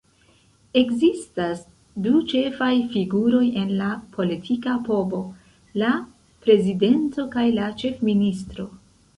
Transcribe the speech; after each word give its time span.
Ekzistas 0.79 1.59
du 2.05 2.21
ĉefaj 2.31 2.69
figuroj 2.95 3.43
en 3.65 3.69
la 3.81 3.89
politika 4.15 4.73
povo: 4.89 5.21
la 5.83 5.93
prezidento 6.47 7.31
kaj 7.37 7.49
la 7.61 7.73
ĉefministro. 7.85 8.71